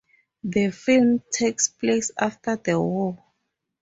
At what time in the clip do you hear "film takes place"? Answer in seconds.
0.71-2.09